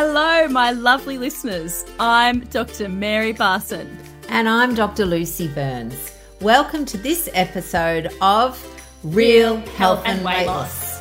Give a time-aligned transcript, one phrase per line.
[0.00, 1.84] Hello, my lovely listeners.
[1.98, 2.88] I'm Dr.
[2.88, 3.88] Mary Barson.
[4.28, 5.04] And I'm Dr.
[5.04, 6.14] Lucy Burns.
[6.40, 8.64] Welcome to this episode of
[9.02, 11.00] Real Health and, Weight Loss.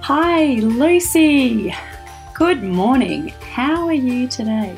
[0.00, 1.74] Hi, Lucy.
[2.32, 3.28] Good morning.
[3.52, 4.74] How are you today?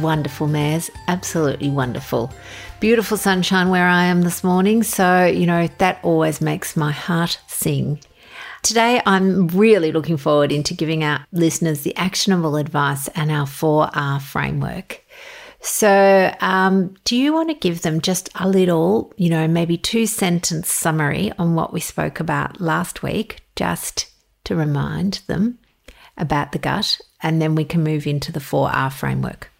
[0.00, 0.90] Wonderful, Mares.
[1.08, 2.32] Absolutely wonderful.
[2.80, 4.84] Beautiful sunshine where I am this morning.
[4.84, 8.00] So, you know, that always makes my heart sing.
[8.62, 14.22] Today, I'm really looking forward into giving our listeners the actionable advice and our 4R
[14.22, 15.02] framework.
[15.60, 20.06] So, um, do you want to give them just a little, you know, maybe two
[20.06, 24.06] sentence summary on what we spoke about last week, just
[24.44, 25.58] to remind them
[26.16, 29.50] about the gut, and then we can move into the 4R framework?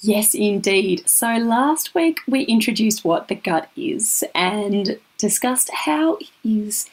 [0.00, 1.08] Yes, indeed.
[1.08, 6.88] So, last week we introduced what the gut is and discussed how it is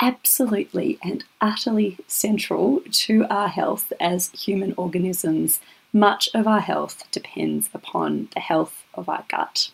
[0.00, 5.60] absolutely and utterly central to our health as human organisms.
[5.92, 9.70] Much of our health depends upon the health of our gut.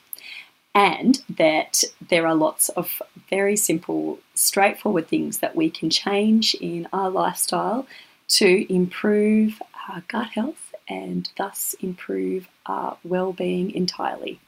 [0.75, 6.89] And that there are lots of very simple, straightforward things that we can change in
[6.93, 7.87] our lifestyle
[8.29, 14.41] to improve our gut health and thus improve our well being entirely.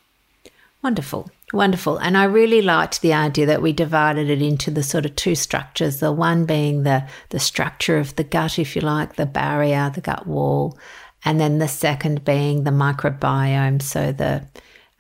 [0.83, 1.97] Wonderful, wonderful.
[1.99, 5.35] And I really liked the idea that we divided it into the sort of two
[5.35, 9.91] structures the one being the, the structure of the gut, if you like, the barrier,
[9.95, 10.79] the gut wall,
[11.25, 14.47] and then the second being the microbiome, so the,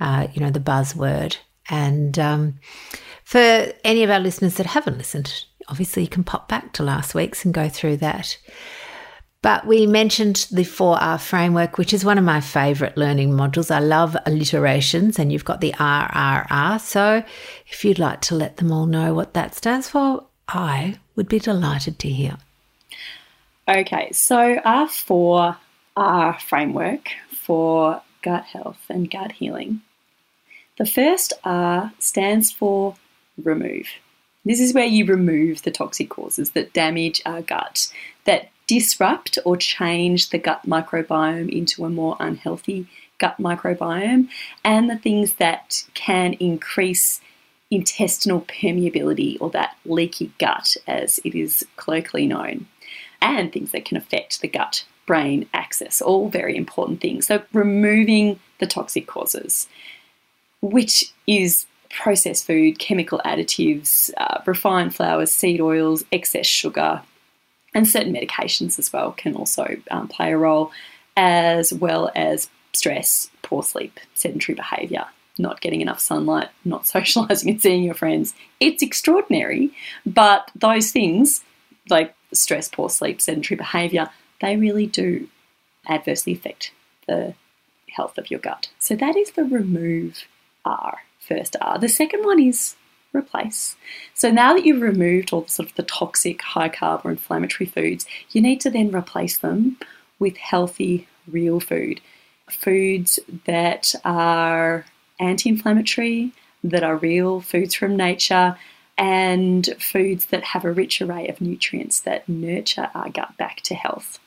[0.01, 1.37] uh, you know, the buzzword.
[1.69, 2.61] And um,
[3.25, 7.15] for any of our listeners that haven't listened, obviously you can pop back to last
[7.15, 8.39] week's and go through that.
[9.45, 13.71] But we mentioned the 4R framework, which is one of my favorite learning modules.
[13.71, 16.81] I love alliterations, and you've got the RRR.
[16.81, 17.23] So
[17.67, 21.39] if you'd like to let them all know what that stands for, I would be
[21.39, 22.39] delighted to hear.
[23.69, 29.83] Okay, so our 4R framework for gut health and gut healing.
[30.79, 32.97] The first R stands for
[33.43, 33.89] remove.
[34.47, 37.93] This is where you remove the toxic causes that damage our gut,
[38.25, 42.87] that disrupt or change the gut microbiome into a more unhealthy
[43.19, 44.29] gut microbiome,
[44.65, 47.21] and the things that can increase
[47.71, 52.67] intestinal permeability or that leaky gut, as it is colloquially known,
[53.21, 57.27] and things that can affect the gut brain axis, all very important things.
[57.27, 59.69] So, removing the toxic causes,
[60.61, 67.03] which is processed food, chemical additives, uh, refined flours, seed oils, excess sugar,
[67.75, 70.71] and certain medications as well can also um, play a role,
[71.17, 75.07] as well as stress, poor sleep, sedentary behaviour,
[75.39, 78.35] not getting enough sunlight, not socialising and seeing your friends.
[78.61, 79.71] It's extraordinary,
[80.07, 81.45] but those things,
[81.89, 84.09] like stress, poor sleep, sedentary behaviour,
[84.41, 85.29] they really do
[85.89, 86.73] adversely affect
[87.07, 87.35] the
[87.91, 88.69] health of your gut.
[88.79, 90.25] So that is the remove
[90.65, 91.79] R, first R.
[91.79, 92.77] The second one is
[93.15, 93.77] replace.
[94.15, 98.07] So now that you've removed all sort of the toxic, high carb or inflammatory foods,
[98.31, 99.79] you need to then replace them
[100.19, 102.01] with healthy, real food.
[102.51, 104.85] Foods that are
[105.19, 106.33] anti inflammatory,
[106.63, 108.57] that are real, foods from nature,
[108.97, 113.75] and foods that have a rich array of nutrients that nurture our gut back to
[113.75, 114.19] health.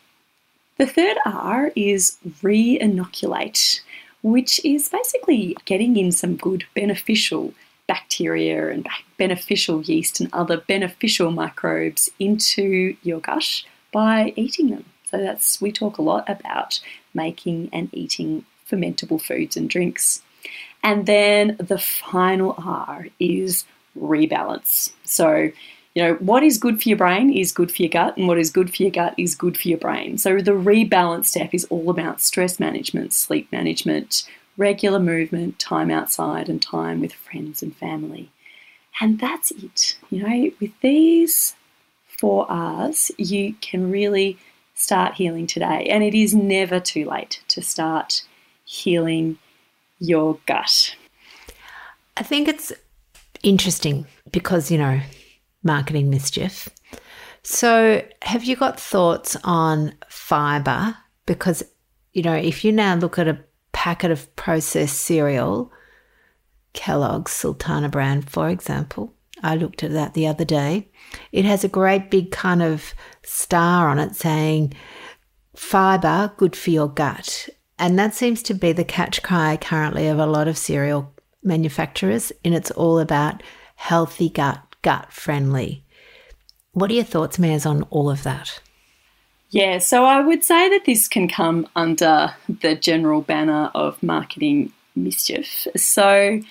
[0.78, 3.82] The third R is re inoculate,
[4.22, 7.54] which is basically getting in some good beneficial
[7.88, 8.88] bacteria and
[9.18, 14.86] beneficial yeast and other beneficial microbes into your gut by eating them.
[15.10, 16.80] So that's we talk a lot about
[17.14, 20.22] making and eating fermentable foods and drinks.
[20.84, 23.66] And then the final R is
[24.00, 24.92] rebalance.
[25.04, 25.52] So,
[25.96, 28.38] you know, what is good for your brain is good for your gut, and what
[28.38, 30.18] is good for your gut is good for your brain.
[30.18, 36.50] So, the rebalance step is all about stress management, sleep management, regular movement, time outside,
[36.50, 38.32] and time with friends and family.
[39.00, 39.98] And that's it.
[40.10, 41.56] You know, with these
[42.08, 44.38] four R's, you can really
[44.74, 45.88] start healing today.
[45.90, 48.24] And it is never too late to start
[48.66, 49.38] healing
[50.00, 50.96] your gut.
[52.16, 52.74] I think it's
[53.44, 55.00] interesting because, you know,
[55.64, 56.70] marketing mischief.
[57.44, 60.98] So, have you got thoughts on fiber?
[61.26, 61.64] Because,
[62.14, 63.40] you know, if you now look at a
[63.88, 65.72] packet of processed cereal,
[66.74, 69.14] Kellogg's Sultana Bran, for example.
[69.42, 70.90] I looked at that the other day.
[71.32, 72.94] It has a great big kind of
[73.24, 74.74] star on it saying,
[75.56, 77.48] fiber, good for your gut.
[77.80, 82.34] And that seems to be the catch cry currently of a lot of cereal manufacturers.
[82.44, 83.42] And it's all about
[83.78, 85.86] healthy gut, gut friendly.
[86.74, 88.60] What are your thoughts, Mares, on all of that?
[89.50, 94.74] Yeah, so I would say that this can come under the general banner of marketing
[94.96, 95.68] mischief.
[95.76, 96.42] So,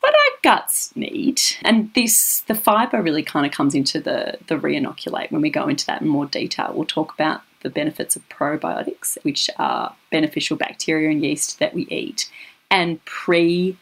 [0.00, 4.58] what our guts need, and this the fibre really kind of comes into the the
[4.58, 6.72] re-inoculate when we go into that in more detail.
[6.74, 11.86] We'll talk about the benefits of probiotics, which are beneficial bacteria and yeast that we
[11.86, 12.30] eat,
[12.70, 13.78] and pre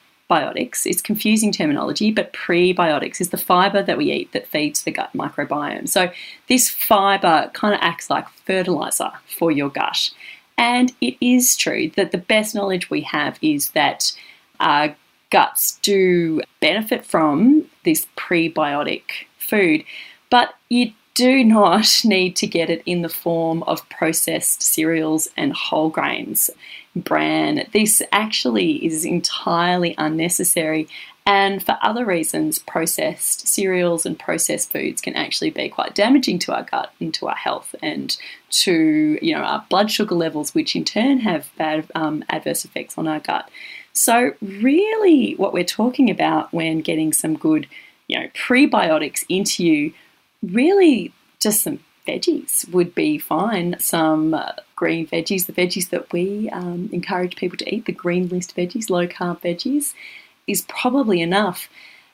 [0.86, 5.10] is confusing terminology, but prebiotics is the fiber that we eat that feeds the gut
[5.14, 5.88] microbiome.
[5.88, 6.10] So
[6.48, 10.10] this fiber kind of acts like fertilizer for your gut.
[10.58, 14.12] And it is true that the best knowledge we have is that
[14.60, 14.94] our
[15.30, 19.02] guts do benefit from this prebiotic
[19.38, 19.84] food,
[20.30, 25.52] but you do not need to get it in the form of processed cereals and
[25.52, 26.50] whole grains
[26.94, 27.66] bran.
[27.72, 30.88] This actually is entirely unnecessary.
[31.24, 36.54] And for other reasons, processed cereals and processed foods can actually be quite damaging to
[36.54, 38.16] our gut and to our health and
[38.50, 42.98] to you know our blood sugar levels, which in turn have bad um, adverse effects
[42.98, 43.48] on our gut.
[43.92, 47.68] So really, what we're talking about when getting some good
[48.08, 49.92] you know prebiotics into you,
[50.42, 53.76] really just some veggies would be fine.
[53.78, 58.28] Some uh, green veggies, the veggies that we um, encourage people to eat, the green
[58.28, 59.94] list veggies, low carb veggies,
[60.46, 61.68] is probably enough.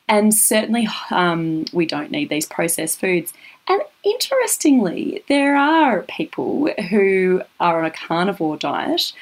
[0.07, 3.33] And certainly, um, we don't need these processed foods.
[3.69, 9.13] And interestingly, there are people who are on a carnivore diet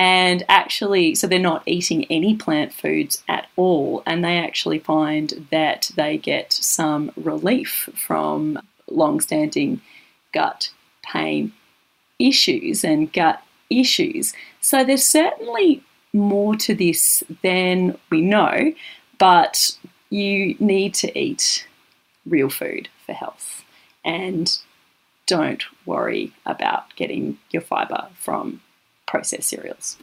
[0.00, 5.46] and actually, so they're not eating any plant foods at all, and they actually find
[5.50, 8.58] that they get some relief from
[8.88, 9.82] long standing
[10.32, 10.70] gut
[11.02, 11.52] pain
[12.18, 14.34] issues and gut issues.
[14.60, 15.82] So there's certainly
[16.12, 18.72] more to this than we know,
[19.18, 19.76] but
[20.10, 21.66] you need to eat
[22.26, 23.64] real food for health
[24.04, 24.58] and
[25.26, 28.60] don't worry about getting your fibre from
[29.06, 29.96] processed cereals.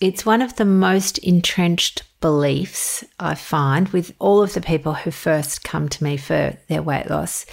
[0.00, 5.12] It's one of the most entrenched beliefs I find with all of the people who
[5.12, 7.46] first come to me for their weight loss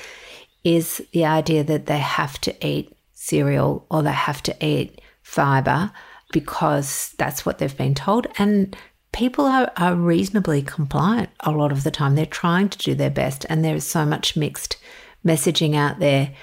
[0.63, 5.92] is the idea that they have to eat cereal or they have to eat fiber
[6.31, 8.28] because that's what they've been told.
[8.38, 8.75] And
[9.12, 12.16] people are, are reasonably compliant a lot of the time.
[12.16, 14.78] They're trying to do their best, and there is so much mixed
[15.25, 16.34] messaging out there.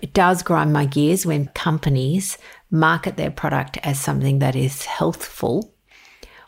[0.00, 2.38] It does grind my gears when companies
[2.70, 5.72] market their product as something that is healthful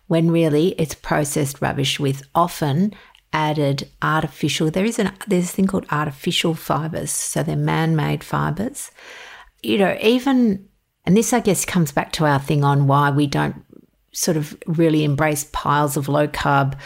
[0.06, 2.93] when really it's processed rubbish with often
[3.35, 4.71] added artificial.
[4.71, 8.91] There is an there's a thing called artificial fibers, so they're man-made fibers.
[9.63, 10.69] You know, even
[11.05, 13.57] and this I guess comes back to our thing on why we don't
[14.13, 16.79] sort of really embrace piles of low carb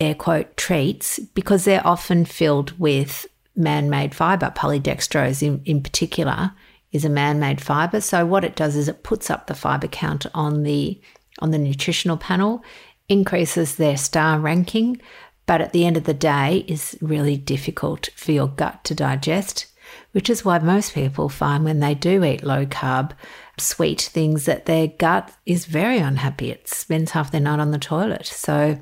[0.00, 3.26] air quote treats because they're often filled with
[3.56, 4.52] man-made fiber.
[4.56, 6.52] Polydextrose in, in particular
[6.92, 8.00] is a man-made fiber.
[8.00, 11.00] So what it does is it puts up the fiber count on the
[11.40, 12.64] on the nutritional panel,
[13.08, 15.00] increases their star ranking,
[15.46, 19.66] but at the end of the day is really difficult for your gut to digest,
[20.12, 23.12] which is why most people find when they do eat low carb,
[23.58, 26.50] sweet things that their gut is very unhappy.
[26.50, 28.26] It spends half their night on the toilet.
[28.26, 28.78] So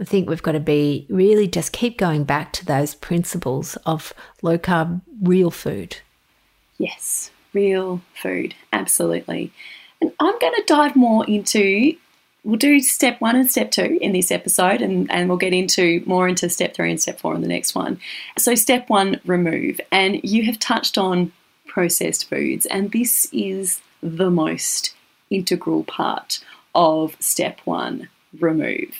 [0.00, 4.14] I think we've got to be really just keep going back to those principles of
[4.42, 5.98] low carb, real food.
[6.78, 9.52] Yes, real food, absolutely.
[10.00, 11.94] And I'm going to dive more into
[12.44, 16.02] we'll do step one and step two in this episode, and, and we'll get into
[16.06, 18.00] more into step three and step four in the next one.
[18.38, 19.80] So, step one, remove.
[19.92, 21.32] And you have touched on
[21.66, 24.94] processed foods, and this is the most
[25.30, 26.44] integral part
[26.74, 28.94] of step one, remove.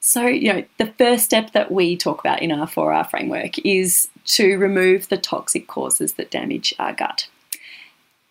[0.00, 4.08] So, you know, the first step that we talk about in our 4R framework is
[4.26, 7.26] to remove the toxic causes that damage our gut.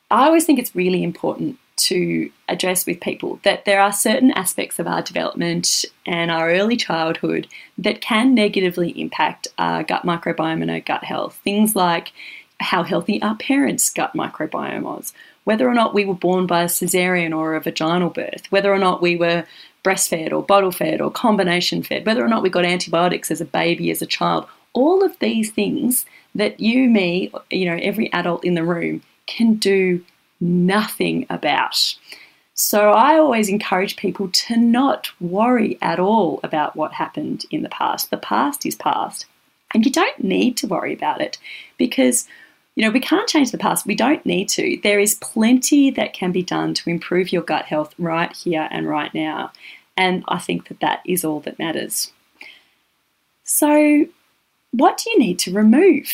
[0.10, 4.80] I always think it's really important to address with people that there are certain aspects
[4.80, 10.72] of our development and our early childhood that can negatively impact our gut microbiome and
[10.72, 11.40] our gut health.
[11.44, 12.14] Things like
[12.60, 15.14] how healthy our parents' gut microbiome was,
[15.44, 18.80] whether or not we were born by a cesarean or a vaginal birth, whether or
[18.80, 19.46] not we were
[19.84, 23.46] breastfed or bottle fed or combination fed, whether or not we got antibiotics as a
[23.46, 24.48] baby, as a child.
[24.74, 29.56] All of these things that you, me, you know, every adult in the room can
[29.56, 30.04] do
[30.46, 31.96] nothing about.
[32.54, 37.70] So I always encourage people to not worry at all about what happened in the
[37.70, 38.12] past.
[38.12, 39.26] The past is past.
[39.74, 41.38] And you don't need to worry about it
[41.78, 42.28] because
[42.76, 43.86] you know, we can't change the past.
[43.86, 44.78] We don't need to.
[44.84, 48.88] There is plenty that can be done to improve your gut health right here and
[48.88, 49.52] right now.
[49.96, 52.12] And I think that that is all that matters.
[53.46, 54.06] So,
[54.72, 56.12] what do you need to remove?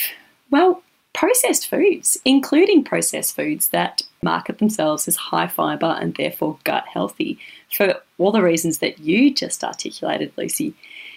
[0.51, 6.85] Well, processed foods, including processed foods that market themselves as high fiber and therefore gut
[6.87, 7.37] healthy
[7.71, 10.73] for all the reasons that you just articulated, Lucy.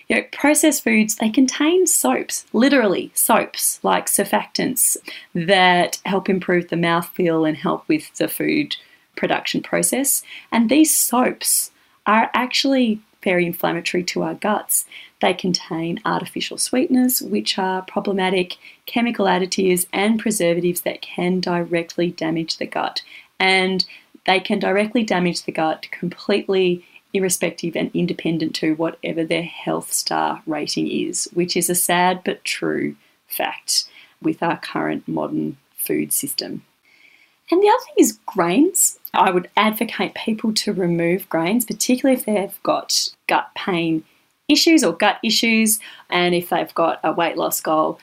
[0.08, 4.96] You know, processed foods, they contain soaps, literally soaps, like surfactants
[5.34, 8.76] that help improve the mouthfeel and help with the food
[9.16, 10.22] production process.
[10.52, 11.70] And these soaps
[12.06, 14.84] are actually very inflammatory to our guts.
[15.20, 22.58] They contain artificial sweeteners, which are problematic, chemical additives, and preservatives that can directly damage
[22.58, 23.02] the gut.
[23.40, 23.84] And
[24.26, 30.42] they can directly damage the gut completely irrespective and independent to whatever their health star
[30.46, 33.88] rating is, which is a sad but true fact
[34.20, 36.62] with our current modern food system.
[37.50, 38.98] And the other thing is grains.
[39.14, 44.04] I would advocate people to remove grains, particularly if they've got gut pain
[44.48, 45.80] issues or gut issues,
[46.10, 47.98] and if they've got a weight loss goal.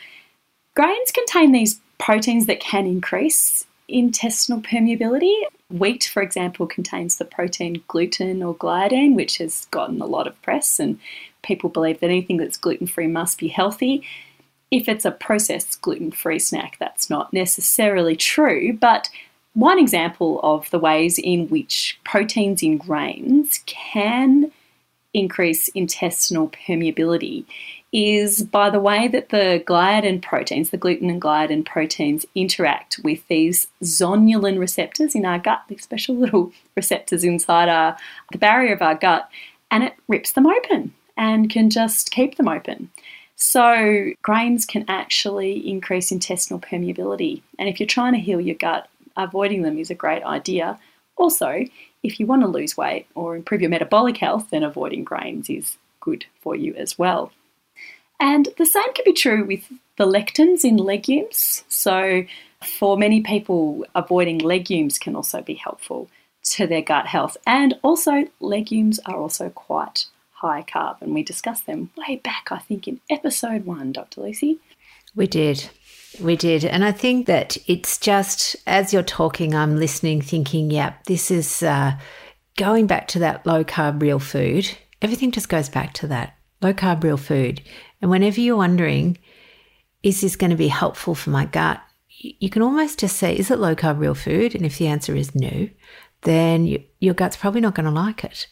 [0.75, 5.35] Grains contain these proteins that can increase intestinal permeability.
[5.69, 10.41] Wheat, for example, contains the protein gluten or gliadin, which has gotten a lot of
[10.41, 10.99] press, and
[11.43, 14.03] people believe that anything that's gluten free must be healthy.
[14.71, 19.09] If it's a processed gluten free snack, that's not necessarily true, but
[19.53, 24.51] one example of the ways in which proteins in grains can
[25.13, 27.45] increase intestinal permeability
[27.91, 33.27] is by the way that the gliadin proteins, the gluten and gliadin proteins, interact with
[33.27, 37.97] these zonulin receptors in our gut, these special little receptors inside our,
[38.31, 39.29] the barrier of our gut,
[39.69, 42.89] and it rips them open and can just keep them open.
[43.35, 47.41] So, grains can actually increase intestinal permeability.
[47.57, 48.87] And if you're trying to heal your gut,
[49.17, 50.79] avoiding them is a great idea.
[51.17, 51.65] Also,
[52.03, 55.77] if you want to lose weight or improve your metabolic health, then avoiding grains is
[55.99, 57.31] good for you as well.
[58.19, 61.63] And the same can be true with the lectins in legumes.
[61.67, 62.23] So,
[62.63, 66.09] for many people, avoiding legumes can also be helpful
[66.43, 67.37] to their gut health.
[67.47, 72.59] And also, legumes are also quite high carb, and we discussed them way back, I
[72.59, 74.21] think, in episode one, Dr.
[74.21, 74.59] Lucy.
[75.15, 75.69] We did.
[76.19, 76.65] We did.
[76.65, 81.63] And I think that it's just as you're talking, I'm listening, thinking, yeah, this is
[81.63, 81.97] uh,
[82.57, 84.69] going back to that low carb, real food.
[85.01, 87.61] Everything just goes back to that low carb, real food.
[88.01, 89.17] And whenever you're wondering,
[90.03, 91.81] is this going to be helpful for my gut?
[92.09, 94.53] You can almost just say, is it low carb, real food?
[94.53, 95.69] And if the answer is no,
[96.23, 98.47] then you, your gut's probably not going to like it.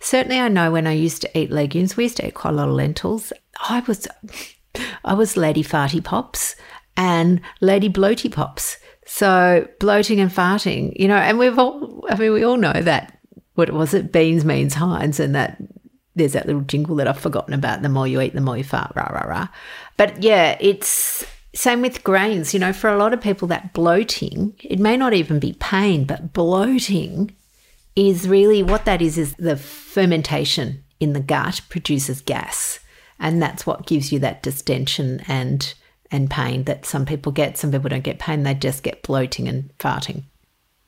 [0.00, 2.56] Certainly, I know when I used to eat legumes, we used to eat quite a
[2.56, 3.32] lot of lentils.
[3.60, 4.08] I was,
[5.04, 6.56] I was lady farty pops
[6.96, 8.78] and lady bloaty pops.
[9.04, 13.18] So bloating and farting, you know, and we've all, I mean, we all know that.
[13.54, 14.12] What was it?
[14.12, 15.60] Beans means Heinz, and that
[16.14, 17.82] there's that little jingle that I've forgotten about.
[17.82, 19.48] The more you eat, the more you fart, rah, rah, rah.
[19.96, 22.54] But yeah, it's same with grains.
[22.54, 26.04] You know, for a lot of people, that bloating, it may not even be pain,
[26.04, 27.34] but bloating
[27.94, 32.78] is really what that is, is the fermentation in the gut produces gas.
[33.18, 35.74] And that's what gives you that distension and
[36.12, 37.58] and pain that some people get.
[37.58, 40.22] Some people don't get pain, they just get bloating and farting.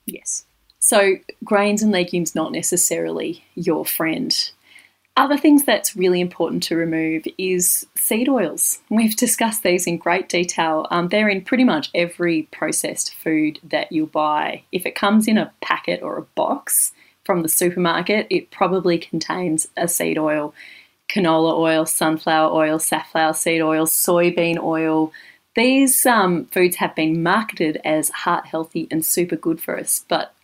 [0.07, 0.45] Yes.
[0.79, 4.51] So grains and legumes not necessarily your friend.
[5.17, 8.81] Other things that's really important to remove is seed oils.
[8.91, 10.89] We've discussed these in great detail.
[10.91, 14.65] Um, they're in pretty much every processed food that you buy.
[14.73, 16.93] If it comes in a packet or a box
[17.25, 20.53] from the supermarket, it probably contains a seed oil.
[21.09, 25.13] Canola oil, sunflower oil, safflower seed oil, soybean oil.
[25.55, 30.35] These um, foods have been marketed as heart healthy and super good for us, but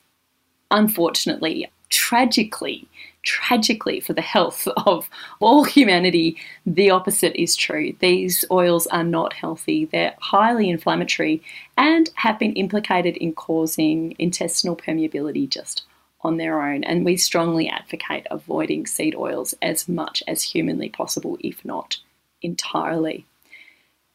[0.70, 2.86] unfortunately, tragically,
[3.22, 7.94] tragically for the health of all humanity, the opposite is true.
[7.98, 11.42] These oils are not healthy, they're highly inflammatory,
[11.76, 15.84] and have been implicated in causing intestinal permeability just
[16.22, 16.84] on their own.
[16.84, 21.98] And we strongly advocate avoiding seed oils as much as humanly possible, if not
[22.42, 23.26] entirely.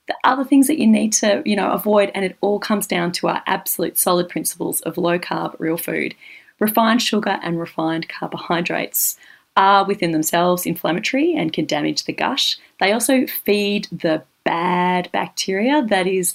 [0.08, 3.12] The other things that you need to, you know, avoid, and it all comes down
[3.14, 6.14] to our absolute solid principles of low carb, real food,
[6.60, 9.18] Refined sugar and refined carbohydrates
[9.58, 12.56] are within themselves inflammatory and can damage the gut.
[12.80, 16.34] They also feed the bad bacteria, that is,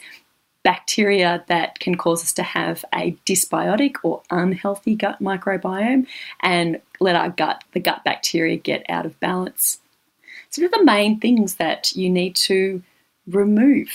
[0.62, 6.06] bacteria that can cause us to have a dysbiotic or unhealthy gut microbiome
[6.40, 9.80] and let our gut, the gut bacteria, get out of balance.
[10.50, 12.82] So, what are the main things that you need to
[13.26, 13.90] remove?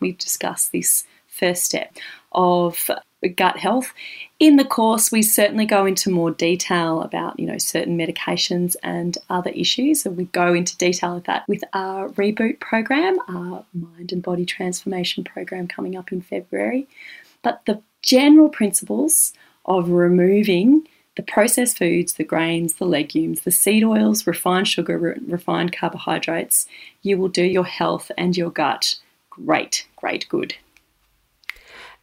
[0.00, 1.96] We've discussed this first step
[2.32, 2.90] of
[3.28, 3.92] gut health.
[4.38, 9.16] In the course, we certainly go into more detail about, you know, certain medications and
[9.30, 10.04] other issues.
[10.04, 14.44] and we go into detail of that with our reboot program, our mind and body
[14.44, 16.86] transformation program coming up in February.
[17.42, 19.32] But the general principles
[19.64, 25.72] of removing the processed foods, the grains, the legumes, the seed oils, refined sugar, refined
[25.72, 26.66] carbohydrates,
[27.02, 28.96] you will do your health and your gut
[29.30, 30.54] great, great good.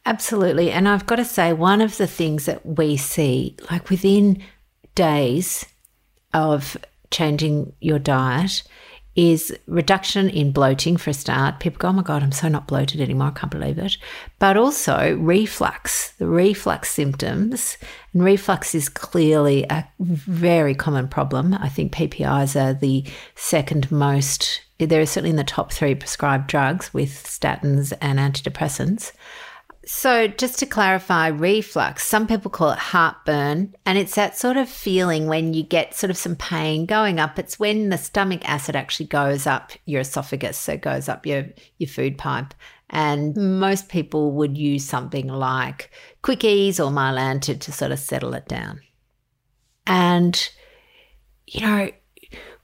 [0.06, 0.70] Absolutely.
[0.70, 4.42] And I've got to say, one of the things that we see, like within
[4.94, 5.64] days
[6.34, 6.76] of
[7.10, 8.62] changing your diet,
[9.16, 11.60] is reduction in bloating for a start.
[11.60, 13.28] People go, oh my God, I'm so not bloated anymore.
[13.28, 13.96] I can't believe it.
[14.40, 17.78] But also reflux, the reflux symptoms.
[18.12, 21.54] And reflux is clearly a very common problem.
[21.54, 23.04] I think PPIs are the
[23.36, 29.12] second most, they're certainly in the top three prescribed drugs with statins and antidepressants.
[29.86, 34.68] So, just to clarify, reflux, some people call it heartburn, and it's that sort of
[34.68, 37.38] feeling when you get sort of some pain going up.
[37.38, 41.46] It's when the stomach acid actually goes up your esophagus, so it goes up your,
[41.78, 42.54] your food pipe.
[42.90, 45.90] And most people would use something like
[46.22, 48.80] Quick-Eze or Mylanta to sort of settle it down.
[49.86, 50.48] And,
[51.46, 51.90] you know,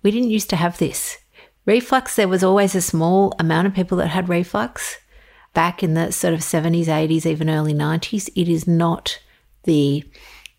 [0.03, 1.19] we didn't used to have this.
[1.67, 4.99] Reflux, there was always a small amount of people that had reflux
[5.54, 8.28] back in the sort of 70s, 80s, even early 90s.
[8.35, 9.19] It is not
[9.64, 10.04] the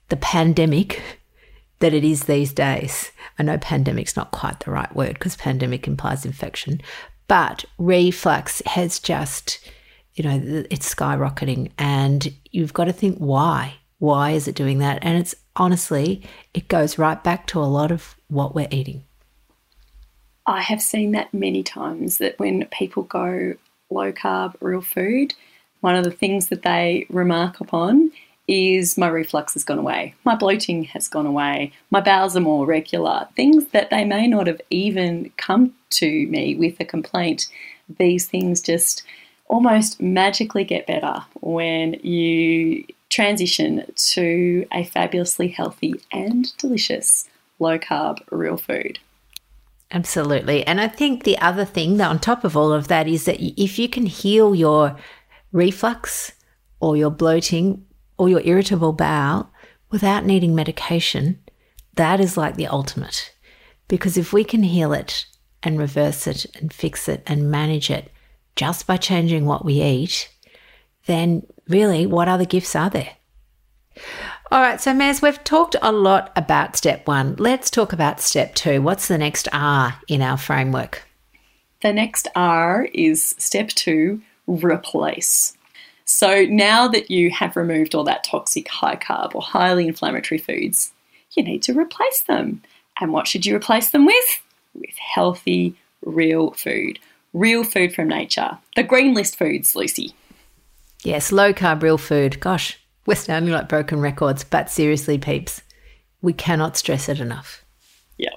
[0.10, 1.02] the pandemic
[1.80, 3.12] that it is these days.
[3.40, 6.82] I know pandemic's not quite the right word because pandemic implies infection,
[7.28, 9.60] but reflux has just,
[10.14, 13.76] you know, it's skyrocketing and you've got to think why.
[13.98, 15.00] Why is it doing that?
[15.02, 19.04] And it's honestly, it goes right back to a lot of what we're eating.
[20.46, 23.56] I have seen that many times that when people go
[23.92, 25.34] low carb, real food,
[25.82, 28.12] one of the things that they remark upon
[28.48, 32.66] is my reflux has gone away, my bloating has gone away, my bowels are more
[32.66, 37.48] regular, things that they may not have even come to me with a complaint.
[37.98, 39.04] These things just
[39.48, 47.28] almost magically get better when you transition to a fabulously healthy and delicious
[47.60, 49.00] low carb real food.
[49.92, 50.66] Absolutely.
[50.66, 53.42] And I think the other thing that on top of all of that is that
[53.42, 54.96] if you can heal your
[55.52, 56.32] reflux
[56.80, 57.86] or your bloating
[58.18, 59.52] or your irritable bowel
[59.90, 61.40] without needing medication,
[61.96, 63.34] that is like the ultimate.
[63.90, 65.26] Because if we can heal it
[65.62, 68.12] and reverse it and fix it and manage it
[68.56, 70.30] just by changing what we eat,
[71.06, 73.12] then really, what other gifts are there?
[74.52, 77.36] All right, so Maz, we've talked a lot about step one.
[77.40, 78.82] Let's talk about step two.
[78.82, 81.04] What's the next R in our framework?
[81.82, 85.56] The next R is step two replace.
[86.04, 90.92] So now that you have removed all that toxic high carb or highly inflammatory foods,
[91.32, 92.62] you need to replace them.
[93.00, 94.42] And what should you replace them with?
[94.74, 97.00] With healthy, real food.
[97.32, 98.58] Real food from nature.
[98.76, 100.14] The green list foods, Lucy.
[101.04, 102.42] Yes, low carb, real food.
[102.42, 105.62] Gosh, we're sounding like broken records, but seriously, peeps,
[106.22, 107.64] we cannot stress it enough.
[108.18, 108.36] Yeah.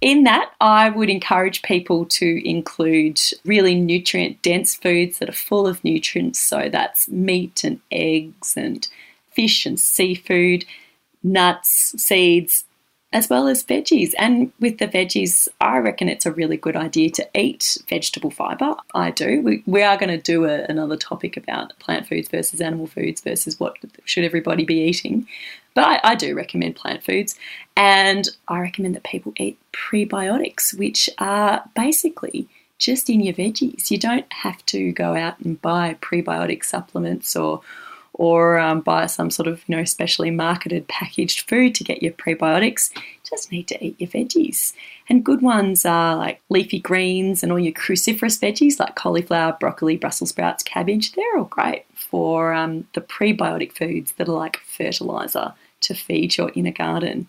[0.00, 5.66] In that, I would encourage people to include really nutrient dense foods that are full
[5.66, 6.38] of nutrients.
[6.38, 8.86] So that's meat and eggs and
[9.30, 10.64] fish and seafood,
[11.22, 12.64] nuts, seeds,
[13.12, 14.12] as well as veggies.
[14.18, 18.76] And with the veggies, I reckon it's a really good idea to eat vegetable fibre.
[18.94, 19.42] I do.
[19.42, 23.20] We, we are going to do a, another topic about plant foods versus animal foods
[23.20, 25.26] versus what should everybody be eating.
[25.74, 27.36] But I, I do recommend plant foods.
[27.76, 33.90] And I recommend that people eat prebiotics, which are basically just in your veggies.
[33.90, 37.60] You don't have to go out and buy prebiotic supplements or
[38.20, 42.12] or um, buy some sort of you know specially marketed packaged food to get your
[42.12, 42.90] prebiotics.
[43.24, 44.74] Just need to eat your veggies.
[45.08, 49.96] And good ones are like leafy greens and all your cruciferous veggies like cauliflower, broccoli,
[49.96, 51.12] Brussels sprouts, cabbage.
[51.12, 56.52] They're all great for um, the prebiotic foods that are like fertilizer to feed your
[56.54, 57.26] inner garden.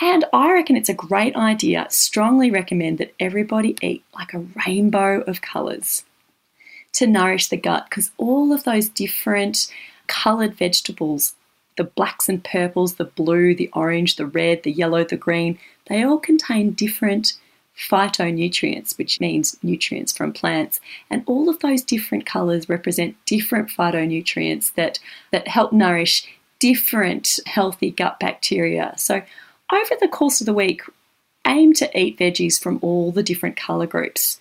[0.00, 5.20] And I reckon it's a great idea, strongly recommend that everybody eat like a rainbow
[5.26, 6.04] of colours
[6.94, 9.70] to nourish the gut because all of those different
[10.06, 11.34] coloured vegetables
[11.76, 16.02] the blacks and purples, the blue, the orange, the red, the yellow, the green they
[16.02, 17.34] all contain different
[17.76, 20.80] phytonutrients, which means nutrients from plants.
[21.10, 24.98] And all of those different colours represent different phytonutrients that,
[25.30, 26.26] that help nourish
[26.58, 28.94] different healthy gut bacteria.
[28.96, 29.22] So,
[29.72, 30.82] over the course of the week,
[31.46, 34.40] aim to eat veggies from all the different colour groups.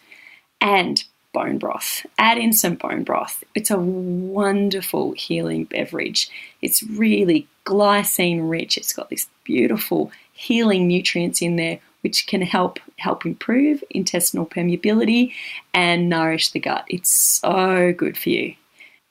[0.61, 1.03] And
[1.35, 2.05] bone broth.
[2.17, 3.43] Add in some bone broth.
[3.53, 6.29] It's a wonderful healing beverage.
[6.61, 8.77] It's really glycine rich.
[8.77, 15.33] It's got this beautiful healing nutrients in there which can help help improve intestinal permeability
[15.73, 16.85] and nourish the gut.
[16.87, 18.55] It's so good for you.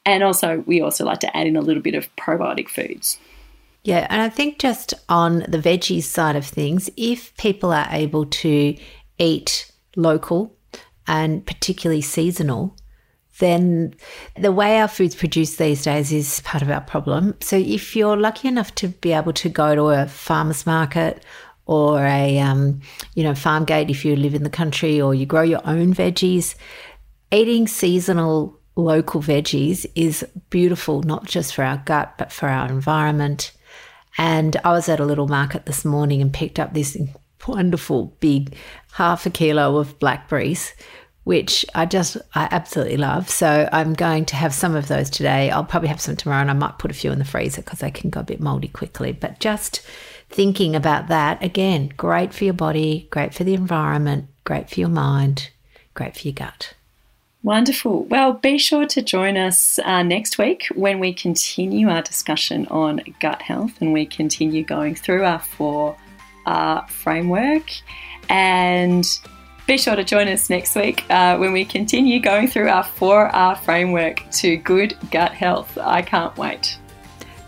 [0.06, 3.18] And also we also like to add in a little bit of probiotic foods.
[3.82, 8.24] Yeah, and I think just on the veggies side of things, if people are able
[8.26, 8.76] to
[9.18, 10.54] eat local
[11.07, 12.77] and particularly seasonal,
[13.38, 13.95] then
[14.37, 17.35] the way our food's produced these days is part of our problem.
[17.40, 21.25] So if you're lucky enough to be able to go to a farmer's market
[21.67, 22.81] or a um,
[23.14, 25.95] you know farm gate if you live in the country or you grow your own
[25.95, 26.55] veggies,
[27.33, 33.53] eating seasonal local veggies is beautiful not just for our gut but for our environment
[34.19, 36.97] and I was at a little market this morning and picked up this
[37.47, 38.57] wonderful big
[38.94, 40.72] half a kilo of blackberries,
[41.24, 43.28] which I just, I absolutely love.
[43.28, 45.50] So I'm going to have some of those today.
[45.50, 47.80] I'll probably have some tomorrow and I might put a few in the freezer because
[47.80, 49.11] they can go a bit moldy quickly.
[49.11, 49.80] But just
[50.30, 54.88] thinking about that, again, great for your body, great for the environment, great for your
[54.88, 55.50] mind,
[55.94, 56.74] great for your gut.
[57.42, 58.04] Wonderful.
[58.04, 63.00] Well, be sure to join us uh, next week when we continue our discussion on
[63.18, 65.96] gut health and we continue going through our four
[66.46, 67.70] uh, framework.
[68.28, 69.06] And
[69.66, 73.58] be sure to join us next week uh, when we continue going through our 4R
[73.60, 75.78] framework to good gut health.
[75.78, 76.78] I can't wait.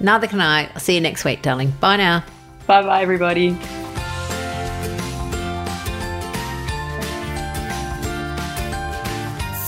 [0.00, 0.70] Neither can I.
[0.72, 1.72] I'll see you next week, darling.
[1.80, 2.24] Bye now.
[2.66, 3.56] Bye bye, everybody.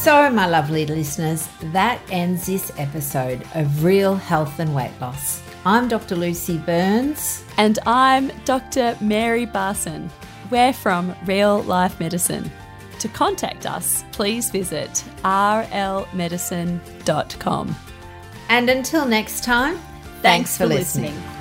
[0.02, 5.42] So, my lovely listeners, that ends this episode of Real Health and Weight Loss.
[5.66, 6.16] I'm Dr.
[6.16, 7.44] Lucy Burns.
[7.58, 8.96] And I'm Dr.
[9.02, 10.08] Mary Barson.
[10.50, 12.50] We're from Real Life Medicine.
[13.00, 17.76] To contact us, please visit rlmedicine.com.
[18.48, 21.14] And until next time, thanks, thanks for, listening.
[21.14, 21.37] listening.